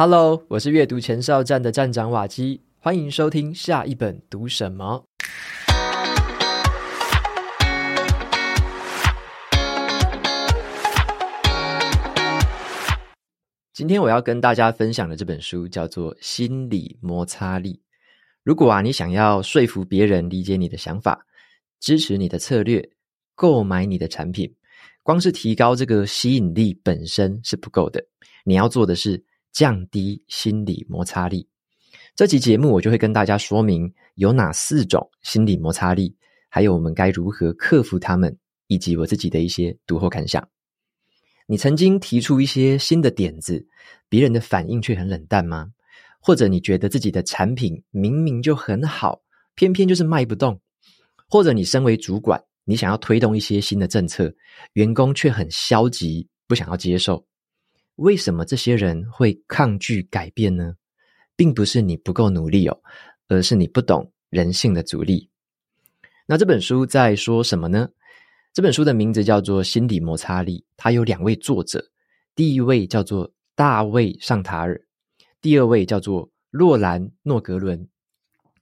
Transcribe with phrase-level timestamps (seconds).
[0.00, 5.04] Hello，我是阅读前哨站的站长瓦基，欢迎收听下一本读什么。
[13.72, 17.74] 今天我要跟大家分享的这本书叫做《心理摩擦力》。
[18.44, 21.26] 如果啊，你想要说服别人理解你的想法，
[21.80, 22.88] 支持你的策略，
[23.34, 24.54] 购买你的产品，
[25.02, 28.00] 光是提高这个吸引力本身是不够的，
[28.44, 29.20] 你要做的是。
[29.52, 31.48] 降低心理摩擦力。
[32.14, 36.14] 这期节目我就会跟大家说明有哪四种心理摩擦力，
[36.48, 40.48] 还有我们该如何克服它们，以及我自己的一些读后感想。
[41.46, 43.66] 你曾经提出一些新的点子，
[44.08, 45.70] 别人的反应却很冷淡吗？
[46.20, 49.22] 或者你觉得自己的产品明明就很好，
[49.54, 50.60] 偏偏就是卖不动？
[51.28, 54.34] 或者你身为主管，你想要推动一些新的政策，
[54.72, 57.24] 员工却很消极，不想要接受？
[57.98, 60.74] 为什么这些人会抗拒改变呢？
[61.34, 62.80] 并不是你不够努力哦，
[63.26, 65.28] 而是你不懂人性的阻力。
[66.24, 67.88] 那这本书在说什么呢？
[68.52, 71.84] 这本书的名字叫做《心理摩擦力》，它有两位作者，
[72.36, 74.80] 第一位叫做大卫·尚塔尔，
[75.40, 77.88] 第二位叫做洛兰·诺格伦。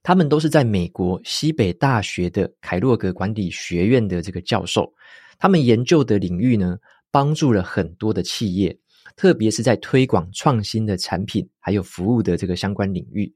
[0.03, 4.91] 他们都是在美国西北大学的凯洛格管理学院的这个教授。
[5.39, 6.79] 他们研究的领域呢，
[7.11, 8.79] 帮助了很多的企业。
[9.15, 13.33] 特别是在推广创新的产品还有服务的这个相关领域，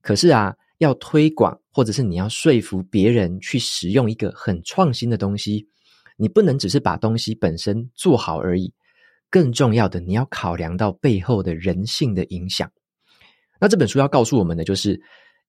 [0.00, 5.68] 可是啊，要推广或者是你要说服别人去使用一个很创新的东西，
[6.16, 8.72] 你不能只是把东西本身做好而已，
[9.28, 12.70] 更重要的你要考量到背后的人性的影响。
[13.60, 14.98] 那这本书要告诉我们的就是，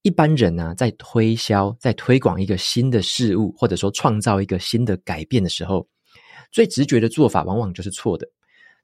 [0.02, 5.88] 一般人呢，在推销、在推广一个新的事物，或者说创造一个新的改变的时候，
[6.52, 8.28] 最直觉的做法往往就是错的。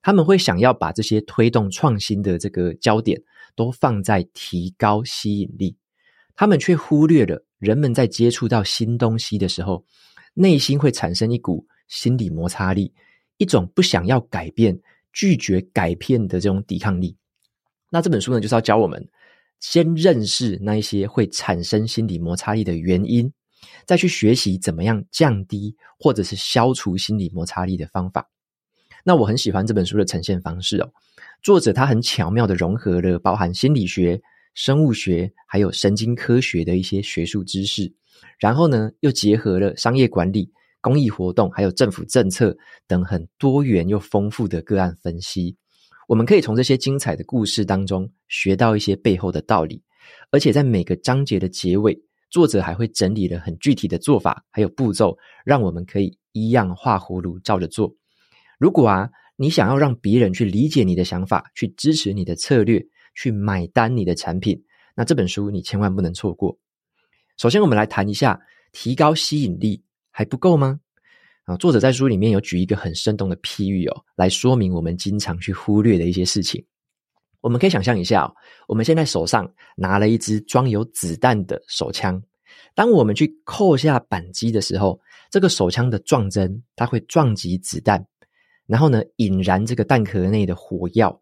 [0.02, 3.22] 他们会想要把这些推动创新的这个焦点
[3.56, 5.76] 都放在提高吸引力，
[6.36, 9.84] 他们却忽略了人们在接触到新东西的时候，
[10.34, 12.94] 内心会产生一股心理摩擦力，
[13.38, 14.80] 一种不想要改变、
[15.12, 17.18] 拒绝改变的这种抵抗力。
[17.90, 19.10] 那这本书呢，就是要教我们
[19.60, 23.32] 先认识那一些会产生心理摩擦力的原因，
[23.86, 28.30] 再去学习怎么样降低或者是消除心理摩擦力的方法。
[29.08, 30.92] 那我很喜欢这本书的呈现方式哦，
[31.42, 34.22] 作者他很巧妙的融合了包含心理学、
[34.54, 37.90] 生物学还有神经科学的一些学术知识，
[38.38, 40.52] 然后呢又结合了商业管理、
[40.82, 42.54] 公益活动还有政府政策
[42.86, 45.56] 等很多元又丰富的个案分析。
[46.10, 49.82] 我们可以从这些精彩的故事当中学到一些背后的道理，
[50.32, 51.98] 而且在每个章节的结尾，
[52.30, 57.96] 作者还会整理了很具体的做法还有步骤，让我们可以一样画葫芦照着做。
[58.58, 62.84] 如果啊，你想要让别人去理解你的想法，去支持你的策略，
[63.16, 64.64] 去买单你的产品，
[64.96, 66.58] 那这本书你千万不能错过。
[67.38, 68.40] 首先，我们来谈一下
[68.72, 70.80] 提高吸引力还不够吗？
[71.44, 76.66] 啊，作者在书里面有举一个很生动的譬喻哦，来说明我们经常去忽略的一些事情。
[77.40, 78.34] 我们可以想象一下，
[78.68, 82.22] 我们现在手上拿了一支装有子弹的手枪，
[82.74, 88.04] 当我们去扣下扳机的时候，这个手枪的撞针，它会撞击子弹。
[88.68, 91.20] 然后呢，引燃这个弹壳内的火药，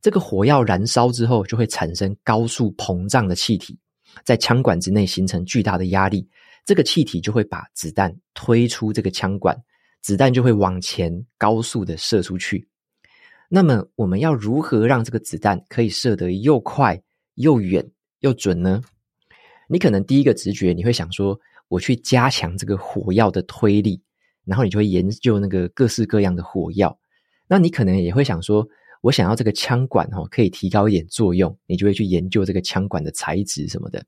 [0.00, 3.78] 这个火药燃烧之后，就会产生高速膨胀的气体，
[4.24, 6.28] 在枪管之内形成巨大的压力，
[6.66, 9.56] 这个气体就会把子弹推出这个枪管，
[10.02, 12.68] 子弹就会往前高速的射出去。
[13.48, 17.02] 那么，我们要如何让这个子弹可以射得又快
[17.36, 18.82] 又远又准呢？
[19.68, 21.38] 你可能第一个直觉你会想说，
[21.68, 24.02] 我去加强这个火药的推力。
[24.44, 26.98] 然后你就会研究那个各式各样的火药，
[27.48, 28.66] 那你可能也会想说，
[29.00, 34.04] 我想要这个枪管哦，可以提高一点作用，你就会去研究这个枪管的材质什么的。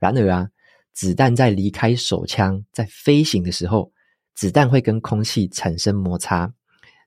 [0.00, 0.48] 然而啊，
[0.92, 3.92] 子弹在离开手枪，在飞行的时候，
[4.34, 6.52] 子弹会跟空气产生摩擦，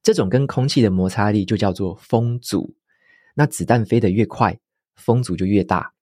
[0.03, 2.75] 这种跟空气的摩擦力就叫做风阻。
[3.35, 4.59] 那子弹飞得越快，
[4.95, 5.93] 风阻就越大。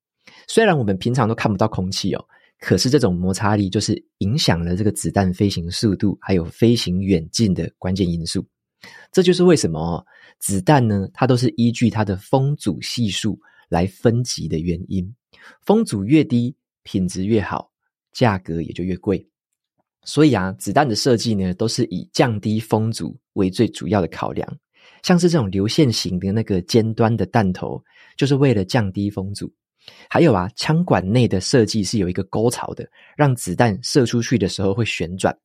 [0.47, 2.25] 虽然我们平常都看不到空气哦。
[2.59, 8.45] 可是这种摩擦力就是影响了这个子弹飞行速度，还有飞行远近的关键因素。
[9.11, 10.05] 这就是为什么，
[10.39, 13.39] 子弹呢，它都是依据它的风阻系数
[13.69, 15.13] 来分级的原因。
[15.61, 17.71] 风阻越低，品质越好，
[18.11, 19.27] 价格也就越贵。
[20.03, 24.57] 所以啊，子弹的设计呢，都是以降低风阻为最主要的考量。
[25.03, 27.83] 像是这种流线型的那个尖端的弹头，
[28.15, 29.53] 就是为了降低风阻。
[30.09, 35.37] 还有啊，枪管内的设计是有一个沟槽的，让子弹射出去的时候会旋转。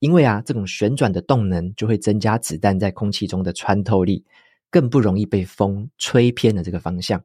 [0.00, 4.24] 因为啊，这种旋转的动能就会增加子弹在空气中的穿透力，
[4.70, 7.22] 更不容易被风吹偏了这个方向。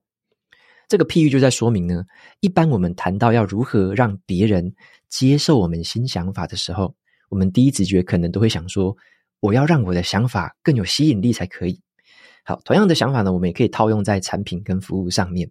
[0.87, 2.03] 这个譬喻就在说明呢，
[2.39, 4.73] 一般我们谈到要如何让别人
[5.07, 6.95] 接受我们新想法的时候，
[7.29, 8.95] 我们第一直觉可能都会想说，
[9.39, 11.79] 我要让我的想法更有吸引力才可以。
[12.43, 15.49] 好，同样的想法呢，我们也可以套用在产品跟服务上面。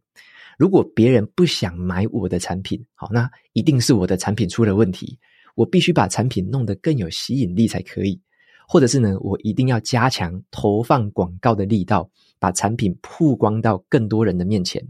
[0.63, 5.19] 如果别人不想买我的产品，好，那一定是我的产品出了问题。
[5.57, 8.21] 我必须把产品弄得更有吸引力才可以，
[8.69, 14.81] 或者是呢，我一定要加强投放广告的力道，把产品曝光到更多人的面前。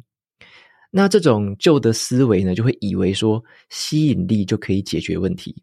[0.91, 5.57] 那这种旧的思维呢，就会以为说吸引力就可以解决问题，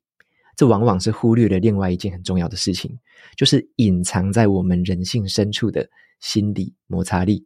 [0.58, 2.98] 这往往是忽略了另外一件很重要的事情，
[3.38, 5.88] 就是隐藏在我们人性深处的
[6.20, 7.46] 心理摩擦力。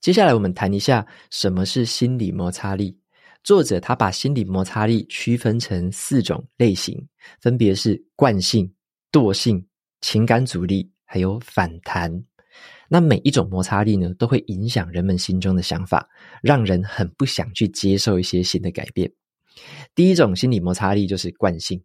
[0.00, 2.96] 接下来我们谈一下什么是心理摩擦力。
[3.42, 7.08] 作者他把心理摩擦力区分成四种类型，
[7.40, 8.72] 分别是惯性、
[9.10, 9.66] 惰性、
[10.00, 12.24] 情感阻力，还有反弹。
[12.88, 16.08] 那每一种摩擦力呢，都会影响人们心中的想法，
[16.42, 19.12] 让人很不想去接受一些新的改变。
[19.96, 21.82] 第一种心理摩擦力就是惯性，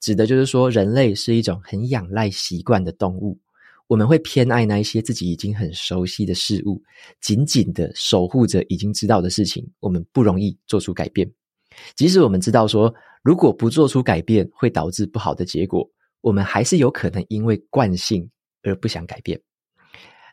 [0.00, 3.38] 指的就是说人类是一种很仰赖习惯的动物。
[3.92, 6.82] 我们会偏爱那一些自己已经很熟悉的事物，
[7.20, 9.70] 紧紧的守护着已经知道的事情。
[9.80, 11.30] 我们不容易做出改变，
[11.94, 12.90] 即使我们知道说，
[13.22, 15.86] 如果不做出改变会导致不好的结果，
[16.22, 18.26] 我们还是有可能因为惯性
[18.62, 19.38] 而不想改变。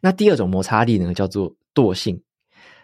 [0.01, 2.17] 那第二种摩擦力呢，叫做惰性。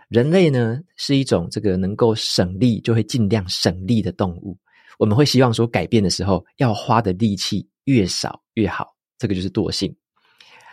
[0.10, 4.58] 人类呢是一种这个能够省力就会尽量省力的动物，
[5.00, 9.96] 我们会希望说改变的时候要花的力气越少越好，这个就是惰性。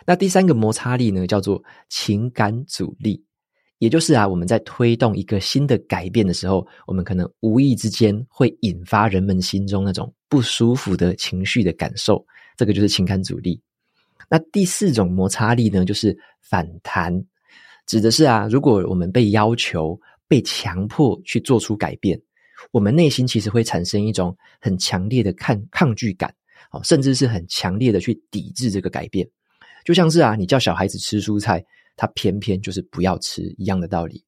[0.05, 3.23] 那第三个摩擦力呢，叫做情感阻力，
[3.77, 12.25] 也就是啊，我们在推动一个新的改变的时候，我们可能无意之间会引发人们心中那种不舒服的情绪的感受，
[12.57, 13.61] 这个就是情感阻力。
[14.29, 17.23] 那第四种摩擦力呢，就是反弹，
[17.85, 22.19] 指的是啊，如果我们被要求、被强迫去做出改变，
[22.71, 26.33] 我们内心其实会产生一种很强烈的抗抗拒感，
[26.71, 29.27] 哦，甚至是很强烈的去抵制这个改变。
[29.83, 31.63] 就像是啊，你叫小孩子吃蔬菜，
[31.95, 34.23] 他偏偏就是不要吃一样的道理。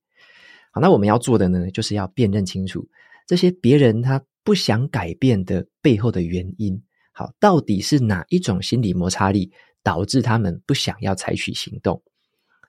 [0.71, 2.87] 好，那我们要做的呢，就是要辨认清楚
[3.25, 6.79] 这些别人他不想改变的背后的原因。
[7.11, 9.49] 好，到底是哪一种心理摩擦力
[9.81, 12.01] 导致他们不想要采取行动？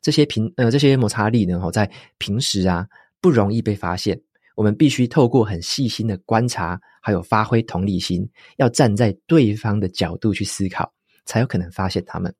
[0.00, 2.86] 这些平呃这些摩擦力呢，好在平时啊
[3.20, 4.20] 不容易被发现。
[4.54, 10.90] 我们必须透过很细心的观察，还有发挥同理心，要站在对方的角度去思考，
[11.26, 12.34] 才有可能发现他们。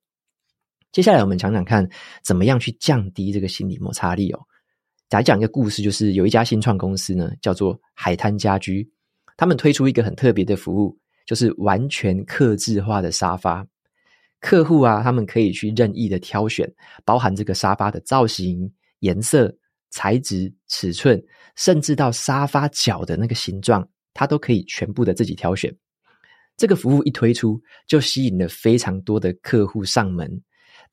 [0.97, 1.87] 接下来我们讲讲看，
[2.25, 4.41] 怎么样去降低这个心理摩擦力哦。
[5.11, 8.91] 来讲一个故事，就是有一家新创公司呢，叫做海滩家居，
[9.37, 13.63] 他们推出一个很特别的服务，就是完全客制化的沙发。
[14.41, 16.67] 客户啊，他们可以去任意的挑选，
[17.05, 19.55] 包含这个沙发的造型、颜色、
[19.91, 21.23] 材质、尺寸，
[21.57, 25.71] 甚至到沙发脚的那个形状，他都可以全部的自己挑选。
[26.57, 30.41] 这个服务一推出，就吸引了非常多的客户上门。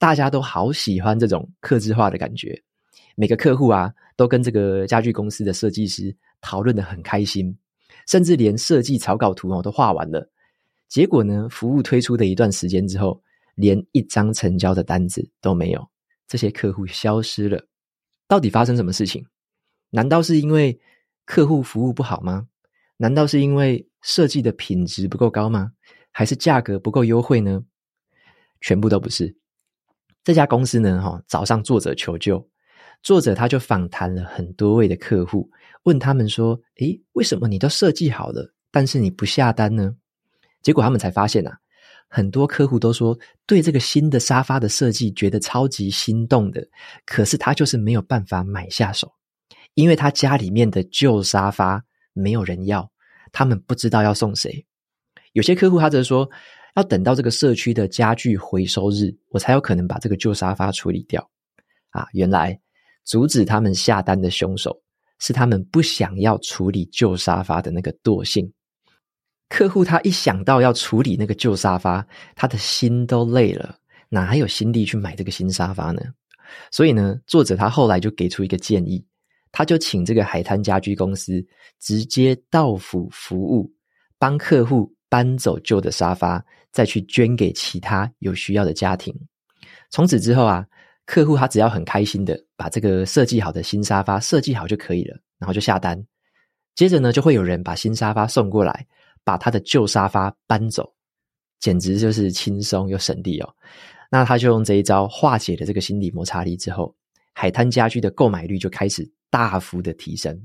[0.04, 2.62] 大家都好喜欢这种客制化的感觉，
[3.16, 7.58] 每个客户啊都跟这个家具公司的设计师讨论的很开心，
[8.06, 10.30] 甚至连设计草稿图哦都画完了。
[10.90, 13.24] 结果呢，服务推出的一段时间之后，
[13.56, 15.82] 连一张成交的单子都没有，
[16.28, 17.66] 这些客户消失了。
[18.28, 19.26] 到底发生什么事情？
[19.90, 20.78] 难道是因为
[21.24, 22.46] 客户服务不好吗？
[22.98, 25.72] 难道是因为设计的品质不够高吗？
[26.12, 27.64] 还是价格不够优惠呢？
[28.60, 29.34] 全部都不是。
[30.24, 32.48] 这家公司呢，哈，找上作者求救，
[33.02, 35.50] 作者他就访谈了很多位的客户，
[35.84, 39.96] 问他们说：“诶，为什么你都设计好了，但是你不下单呢？”
[40.64, 41.58] 结果他们才发现啊，
[42.08, 46.66] 很多客户都说对这个新的沙发的设计觉得超级心动的，
[47.06, 49.12] 可是他就是没有办法买下手，
[49.74, 52.90] 因为他家里面的旧沙发没有人要，
[53.34, 54.66] 他们不知道要送谁。
[55.34, 56.30] 有些客户他则说，
[56.76, 61.30] 要等到这个社区的家具回收日，我才有可能把这个旧沙发处理掉。
[61.92, 62.60] 啊，原来
[63.04, 64.82] 阻止他们下单的凶手
[65.20, 68.52] 是他们不想要处理旧沙发的那个惰性。
[69.50, 72.04] 客户他一想到要处理那个旧沙发，
[72.36, 73.78] 他的心都累了，
[74.10, 76.02] 哪还有心力去买这个新沙发呢？
[76.72, 79.06] 所以呢，作者他后来就给出一个建议，
[79.52, 81.46] 他就请这个海滩家居公司
[81.80, 83.72] 直接到府服务，
[84.18, 86.44] 帮客户搬走旧的沙发。
[86.74, 89.14] 再去捐给其他有需要的家庭。
[89.92, 90.66] 从此之后啊，
[91.06, 96.04] 客户他只要很开心的把这个设计好的新沙发设计好就可以了，然后就下单。
[96.74, 98.88] 接着呢，就会有人把新沙发送过来，
[99.24, 100.92] 把他的旧沙发搬走，
[101.60, 103.56] 简直就是轻松又省力哦。
[104.10, 106.92] 那他就用这一招化解了这个心理摩擦力之后，
[107.34, 110.36] 海滩家居的购买率就开始大幅的提升。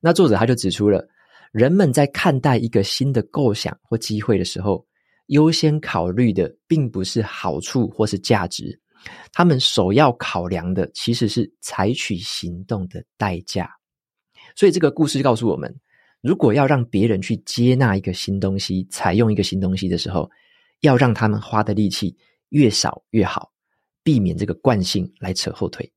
[0.00, 1.06] 那作者他就指出了，
[1.52, 4.84] 人们在看待一个新的构想或机会的时候，
[5.26, 8.80] 优先考虑的并不是好处或是价值，
[9.32, 13.70] 他们首要考量的其实是采取行动的代价。
[14.56, 15.78] 所以这个故事告诉我们，
[16.22, 20.30] 如果要让别人去接纳一个新东西、采用一个新东西的时候，
[20.80, 22.16] 要让他们花的力气
[22.48, 23.52] 越少越好，
[24.02, 25.92] 避免这个惯性来扯后腿。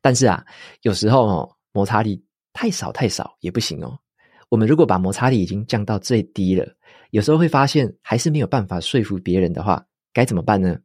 [0.00, 0.44] 但是啊，
[0.82, 3.98] 有时候哦，摩擦力太少太少也不行哦。
[4.52, 6.76] 我们如果把摩擦力已经降到最低了，
[7.08, 9.82] 有时候会发现还是没有办法说服别人的话，
[10.12, 10.78] 该怎么办呢？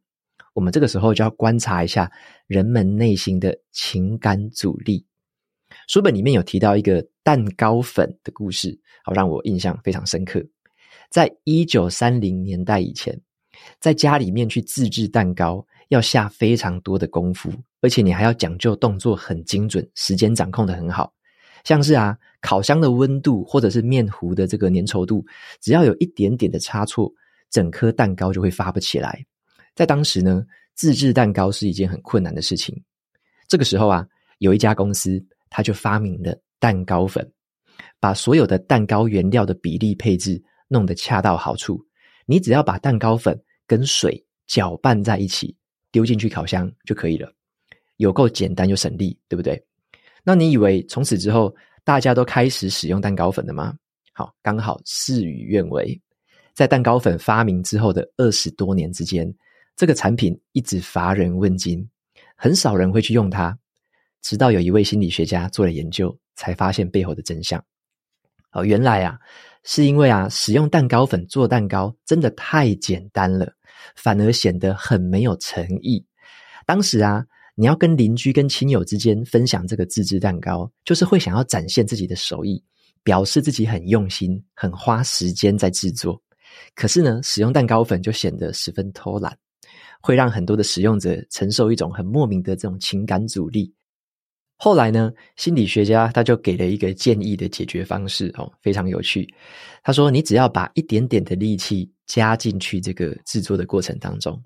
[0.54, 2.10] 我们这个时候就要观察一下
[2.46, 5.04] 人们内心的情感阻力。
[5.86, 10.42] 书本里面有提到一个蛋糕粉的故事，好，让我印象非常深刻。
[11.10, 13.20] 在一九三零年代以前，
[13.78, 21.12] 在家里面去自制蛋糕要下非常多的功夫，而且你还要讲究动作很精准，时间掌控得很好。
[21.64, 25.24] 像是啊，烤箱的温度或者是面糊的这个粘稠度，
[25.60, 27.12] 只要有一点点的差错，
[27.50, 29.24] 整颗蛋糕就会发不起来。
[29.74, 32.74] 在当时呢，自制蛋糕是一件很困难的事情。
[33.46, 34.06] 这个时候啊，
[34.38, 37.28] 有一家公司，他就发明了蛋糕粉，
[38.00, 41.84] 把所有的蛋糕原料的比例配置弄得恰到好处。
[42.26, 45.56] 你只要把蛋糕粉跟水搅拌在一起，
[45.90, 47.32] 丢进去烤箱就可以了，
[47.96, 49.62] 有够简单又省力，对不对？
[50.28, 53.74] 那你以为从此之后大家都开始使用蛋糕粉了吗？
[54.12, 55.98] 好，刚好事与愿违。
[56.52, 59.26] 在蛋糕粉发明之后的二十多年之间，
[59.74, 61.82] 这个产品一直乏人问津，
[62.36, 63.58] 很少人会去用它。
[64.20, 67.58] 直到有一位心理学家做了研究，才发现背后的真相。
[68.52, 69.18] 哦，原来啊，
[69.64, 73.50] 是因为啊，使用蛋糕粉做蛋糕真的太简单了，
[73.96, 76.04] 反而显得很没有诚意。
[76.66, 77.24] 当时啊，
[77.60, 82.62] 你要跟邻居、跟亲友之间分享这个自制蛋糕，就是会想要展现自己的手艺，
[83.02, 86.22] 表示自己很用心、很花时间在制作。
[86.76, 89.36] 可是呢，使用蛋糕粉就显得十分偷懒，
[90.00, 93.74] 会让很多的使用者承受一种很莫名的这种情感阻力。
[94.56, 99.28] 后来呢，心理学家他就给了一个建议的解决方式哦，非常有趣。
[99.82, 104.40] 他说：“你只要把一点点的力气加进去这个制作的过程当中，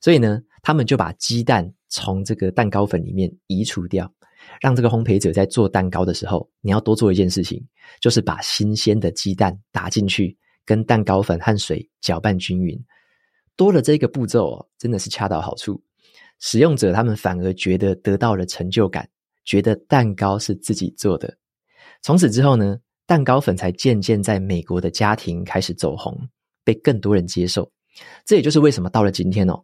[0.00, 4.12] 所以呢，他们就把鸡蛋从这个蛋糕粉里面移除掉，
[4.60, 7.64] 让这个烘焙者在做蛋糕的时候，你要多做一件事情，
[8.00, 12.78] 就是把新鲜的鸡蛋打进去，跟蛋糕粉和水搅拌均匀。
[13.56, 15.82] 多了这个步骤哦，真的是恰到好处，
[16.38, 19.08] 使用者他们反而觉得得到了成就感。”
[19.42, 21.34] 觉得蛋糕是自己做的，
[22.02, 22.76] 从此之后呢，
[23.06, 26.16] 蛋糕粉才渐渐在美国的家庭开始走红，
[26.62, 27.68] 被更多人接受。
[28.24, 29.58] 这也就是为什么到了今天哦，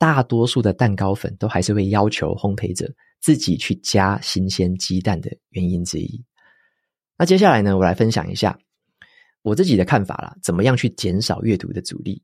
[0.00, 2.90] 大多数的蛋糕粉都还是会要求烘焙者
[3.20, 6.24] 自己去加新鲜鸡蛋的原因之一。
[7.18, 8.58] 那接下来呢，我来分享一下
[9.42, 12.22] 我自己的看法啦，怎么样去减少阅读的阻力。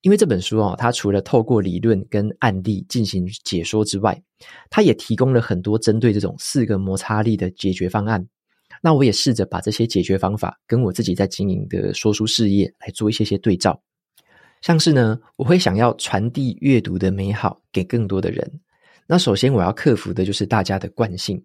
[0.00, 4.20] 因为这本书哦，它除了透过理论跟案例进行解说之外，
[4.68, 8.26] 它也提供了很多针对这种四个摩擦力的解决方案。
[8.82, 13.80] 那我也试着把这些解决方法跟我自己在经营的说书事业来做一些些对照。
[14.62, 18.50] 像是呢，我会想要传递阅读的美好给更多的人。
[19.06, 21.44] 那首先我要克服的就是大家的惯性。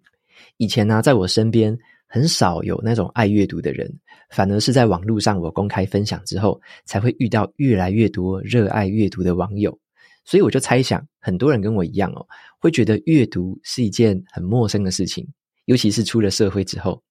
[0.55, 1.77] 以前呢、在我身边。
[2.09, 3.93] 很少有那种爱阅读的人，
[4.29, 9.77] 反而是在网络上我公开分享之后，才会遇到越来越多热爱阅读的网友。
[10.23, 12.25] 所以我就猜想，很多人跟我一样哦，
[12.59, 15.27] 会觉得阅读是一件很陌生的事情，
[15.65, 17.03] 尤其是出了社会之后。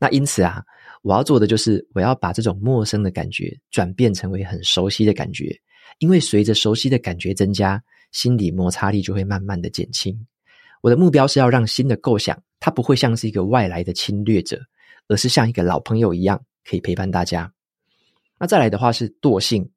[0.00, 0.64] 那因此啊，
[1.02, 5.58] 我要做的就是，我要把这种陌生的感觉转变成为很熟悉的感觉，
[5.98, 10.26] 因为随着熟悉的感觉增加，心理摩擦力就会慢慢的减轻。
[10.82, 14.60] 我的目标是要让新的构想，它不会像是一个外来的侵略者，
[15.08, 17.52] 而是像一个老朋友一样，可以陪伴大家。
[18.38, 19.70] 那再来的话是惰性，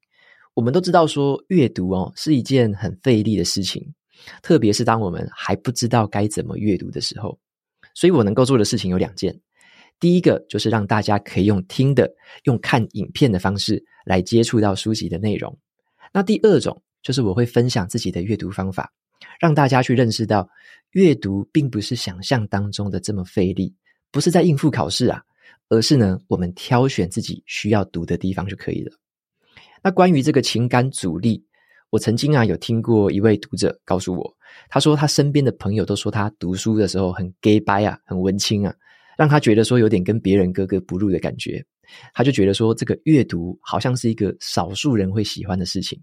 [0.53, 3.93] 我们都知道说阅读哦是一件很费力的事情，
[4.41, 7.37] 特别是当我们还不知道该怎么阅读的时候。
[7.93, 9.37] 所以我能够做的事情有两件，
[9.99, 12.11] 第一个就是让大家可以用听的、
[12.43, 15.57] 用看影片的方式来接触到书籍的内容。
[16.11, 18.91] 那第二种就是我会分享自己的阅读方法。
[19.39, 20.47] 让大家去认识到，
[20.91, 23.73] 阅读并不是想象当中的这么费力，
[24.11, 25.21] 不是在应付考试啊，
[25.69, 28.91] 而是呢，我们挑选自己需要读的地方就可以了。
[29.81, 31.45] 那关于这个情感阻力，
[31.89, 34.37] 我曾经啊有听过一位读者告诉我，
[34.69, 38.75] 他说他身边的朋友都说他读书的时候很 gay 掰啊，很文青啊，
[39.17, 41.63] 让他觉得说有点跟别人格格不入的感觉。
[42.13, 46.01] 他就觉得说这个阅读好像是一个少数人会喜欢的事情。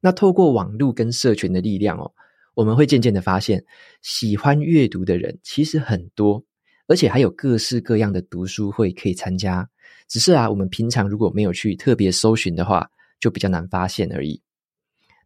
[0.00, 2.12] 那透过网络跟社群的力量哦。
[2.54, 3.64] 我们会渐渐的发现，
[4.02, 6.44] 喜欢阅读的人其实很多，
[6.86, 9.66] 而且还有各式各样的读书会可以参加。
[10.06, 12.86] 只是啊，我们平常如果没有去特别搜寻的话，
[13.18, 14.38] 就比较难发现而已。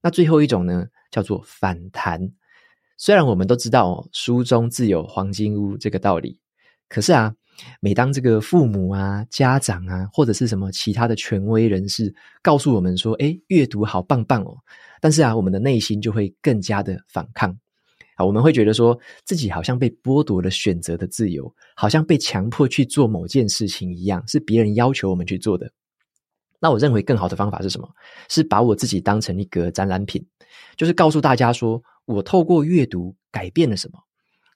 [0.00, 2.30] 那最后一种呢，叫做反弹。
[2.96, 6.38] 虽然我们都知道哦，书中自有黄金屋这个道理，
[6.88, 7.34] 可是啊，
[7.80, 14.56] 每当这个父母啊、家长啊，或者是什么其他的权威人士告诉我们说：“诶，阅读好棒棒哦。”
[15.00, 17.50] 但是啊，我们的内心就会更加的反抗。
[18.14, 25.70] 啊，我们会觉得说自己好像被剥夺了选择的自由，好像被强迫去做某件事情一样，是别人要求我们去做的。
[26.58, 27.86] 那我认为更好的方法是什么？
[28.30, 30.26] 是把我自己当成一个展览品，
[30.76, 33.98] 就是告诉大家说，我透过阅读改变了什么，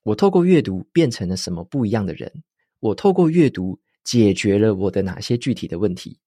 [0.03, 2.33] 我透过阅读变成了什么不一样的人，
[2.81, 6.19] 我透过阅读解决了我的哪些具体的问题。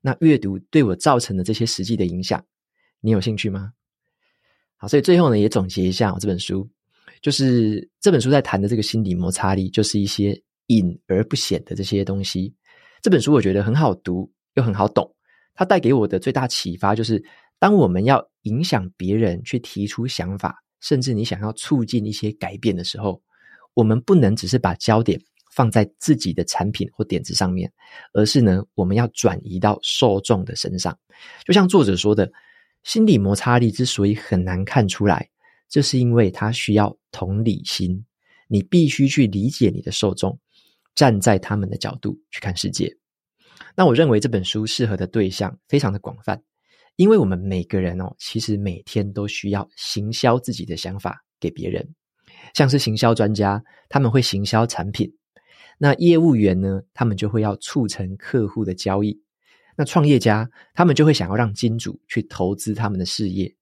[0.00, 2.44] 那阅读对我造成的这些实际的影响，
[3.00, 3.72] 你有兴趣吗？
[4.76, 6.68] 好，所以最后呢，也总结一下我这本书。
[7.22, 12.54] 就是这本书在谈的这个心理摩擦力，就是一些隐而不显的这些东西。
[13.00, 15.10] 这本书我觉得很好读，又很好懂。
[15.54, 17.24] 它带给我的最大启发就是，
[17.58, 23.22] 当我们要影响别人去提出想法，甚至你想要促进一些改变的时候，
[23.72, 25.18] 我们不能只是把焦点
[25.50, 27.72] 放在自己的产品或点子上面，
[28.12, 30.96] 而是呢，我们要转移到受众的身上。
[31.46, 32.30] 就像作者说的，
[32.82, 35.30] 心理摩擦力之所以很难看出来。
[35.70, 38.04] 这是因为他需要同理心，
[38.46, 40.38] 你必须去理解你的受众，
[40.94, 42.94] 站在他们的角度去看世界。
[43.74, 46.42] 那我认为这本书适合的对象非常的广泛，
[46.96, 51.94] 因为我们每个人哦，其实每天都需要行销自己的想法给别人。
[52.54, 55.08] 像是行销专家，他们会行销产品；
[55.78, 59.18] 那业务员呢，他们就会要促成客户的交易；
[59.76, 63.52] 那创业家，他们就会想要让金主去投资他们的事业。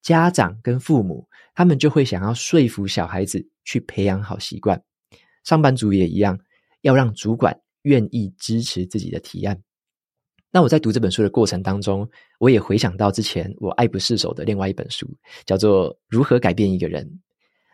[0.00, 4.80] 家长跟父母，他们就会想要说服小孩子去培养好习惯。
[5.42, 6.38] 上班族也一样，
[6.82, 9.60] 要让主管愿意支持自己的提案。
[10.50, 12.08] 那我在读这本书的过程当中，
[12.38, 15.06] 我也回想到之前我爱不释手的另外一本书，
[15.44, 17.04] 叫做《如何改变一个人》。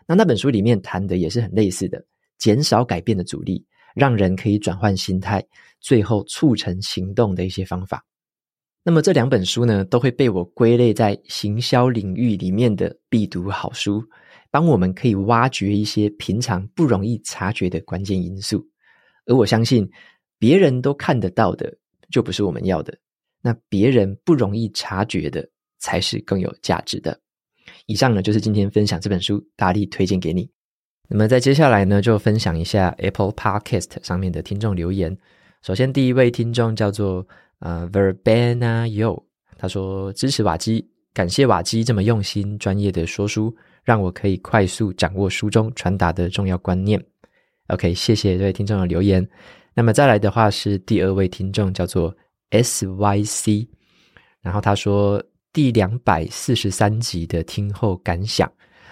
[0.07, 2.05] 那那本书里面谈的也是很类似的，
[2.37, 5.45] 减少改变的阻力，让人可以转换心态，
[5.81, 8.05] 最后促成行动的一些方法。
[8.83, 14.05] 那么这两本书呢，都会被我归类在行销领域里面的必读好书，
[14.51, 18.67] 帮我们可以挖掘一些平常不容易察觉的关键因素。
[19.25, 19.89] 而我相信，
[20.39, 21.75] 别人都看得到的，
[22.14, 22.94] 就不是我们要的；
[23.42, 25.44] 那别人不容易察觉的，
[25.81, 27.18] 才是更有价值的。
[27.87, 30.48] 以上呢，就是今天分享这本书，大力推荐给你。
[31.09, 35.18] 那么在接下来呢，就分享一下 Apple Podcast 上面的听众留言。
[35.62, 37.27] 首先，第一位听众叫做。
[37.61, 39.24] 呃、Verbena Yo，
[39.57, 47.03] 他说支持瓦基，感谢瓦基这么用心、专业的说书，让我可以快速掌握书中传达的重要观念。
[47.68, 49.27] OK，谢谢这位听众的留言。
[49.75, 52.15] 那么再来的话是第二位听众，叫做
[52.51, 53.67] SYC，
[54.41, 58.51] 然后他说第两百四十三集的听后感想，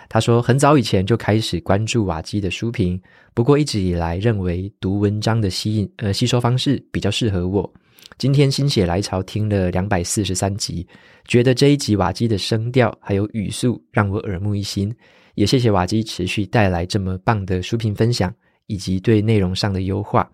[0.09, 3.01] 他说很早以前就开始关注瓦基的书评，
[3.33, 7.73] 不过一直以来认为读文章的吸引呃吸收方式比较适合我。
[8.19, 10.87] 今天心血来潮听了两百四十三集，
[11.27, 14.95] 觉得这一集瓦基的声调还有语速让我耳目一新，
[15.35, 18.35] 也谢谢瓦基持续带来这么棒的书评分享
[18.67, 20.29] 以及对内容上的优化。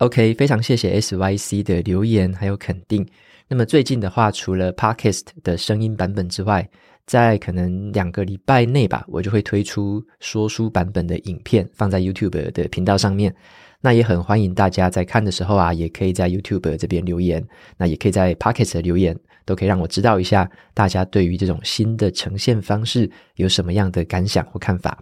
[0.00, 3.06] OK，非常谢谢 SYC 的留言还有肯定。
[3.46, 6.66] 那么最近的话，除了 Podcast 的声音版本之外，
[7.04, 13.34] 在可能两个礼拜内吧，我就会推出说书版本的影片放在 YouTube 的频道上面。
[13.82, 24.98] 那也很欢迎大家在看的时候啊，也可以在 YouTube 这边留言，那也可以在 Podcast 留言，都可以让我知道一下大家对于这种新的呈现方式有什么样的感想或看法。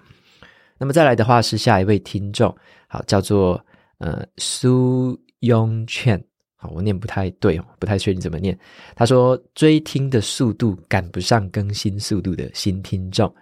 [0.77, 2.53] 那么再来的话是下一位听众，
[2.89, 3.65] 好，叫做
[3.99, 6.23] 呃苏雍劝，
[6.57, 8.59] 好，我念不太对哦，不太确定怎么念。
[8.97, 13.33] 他说追听的速度赶不上更新速度的新听众，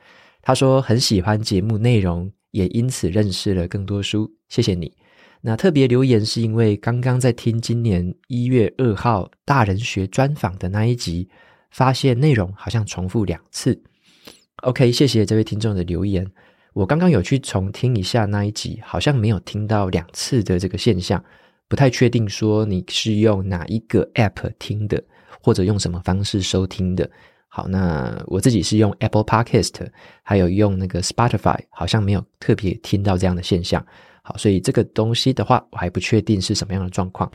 [0.43, 4.93] 他说很喜欢节目内容，也因此认识了更多书，谢谢你。
[5.43, 11.29] 那特别留言是因为刚刚在听今年一月二号大人学专访的那一集，
[11.71, 13.81] 发现内容好像重复两次。
[14.63, 16.27] OK，谢谢这位听众的留言。
[16.77, 21.25] 我刚刚有去重听一下那一集，好像没有听到两次的这个现象，
[21.69, 25.03] 不太确定说你是用哪一个 App 听的，
[25.41, 27.11] 或者用什么方式收听的。
[27.49, 29.87] 好，那我自己是用 Apple Podcast，
[30.23, 33.83] 还有用那个 Spotify，好像没有特别听到这样的现象。
[34.23, 37.33] 好，所以这个东西的话，我还不确定是什么样的状况。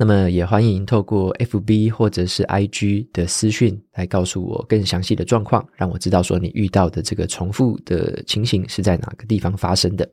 [0.00, 10.08] 那么也欢迎透过 FB 或者是 IG 的私讯来告诉我更详细的状况，让我知道说你遇到的这个重复的情形是在哪个地方发生的。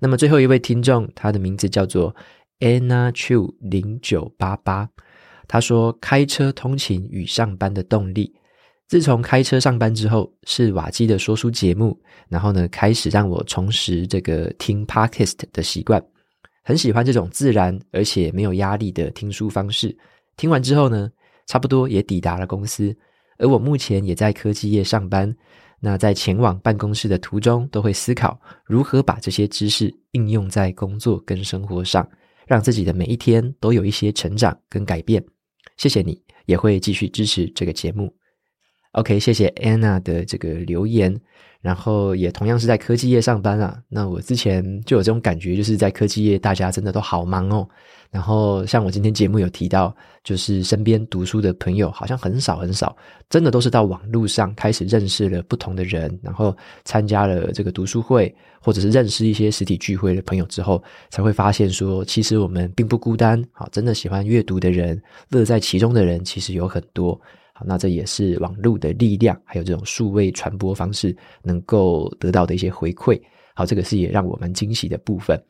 [0.00, 2.14] 那么最后一位听众，他的名字叫做
[2.60, 4.88] Anna Chu 零九八八，
[5.46, 8.34] 他说：“开车通勤与上班的动力。”
[8.88, 11.98] 自从开车上班之后，是瓦基的说书节目，
[12.28, 16.02] 然后呢，开始让我重拾这个听 Podcast 的习惯，
[16.62, 19.96] 很喜欢这种自然而且没有压力的听书方式。
[20.36, 21.10] 听完之后呢，
[21.46, 22.96] 差不多也抵达了公司，
[23.38, 25.34] 而我目前也在科技业上班。
[25.80, 32.08] 那在前往办公室的途中，都会思考如何把这些知识应用在工作跟生活上，
[32.46, 35.24] 让自己的每一天都有一些成长跟改变。
[35.76, 38.14] 谢谢你，也会继续支持这个节目。
[38.92, 41.18] OK，谢谢 Anna 的这个留言，
[41.62, 43.82] 然后也同样是在科技业上班啊。
[43.88, 47.66] 那我之前就有这种感觉，就是在科技业，大家真的都好忙哦。
[48.10, 52.94] 然后像我今天节目有提到，就是身边读书的朋友好像很少很少，
[53.30, 63.42] 真的都是到网络上开始认识了不同的人，然后参加了这个读书会，或者是认识一些实体聚会的朋友之后，才会发现说，其实我们并不孤单。
[63.52, 67.18] 好，真的喜欢阅读的人，乐在其中的人，其实有很多。
[67.66, 73.20] 那这也是网络的力量，还有这种数位传播方式能够得到的一些回馈。
[73.54, 75.40] 好，这个是也让我们惊喜的部分。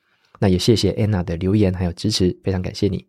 [0.40, 3.06] 那也谢谢 Anna 的留言还有支持，非常感谢你。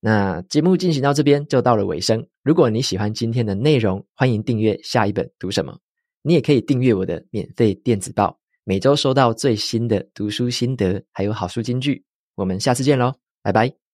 [0.00, 2.24] 那节目进行到这边就到了尾声。
[2.42, 5.76] 如果你喜欢今天的内容，欢迎订阅下一本读什么。
[6.22, 12.04] 你也可以订阅我的免费电子报，每周收到最新的读书心得，还有好书金句。
[12.34, 13.85] 我们下次见喽，拜拜。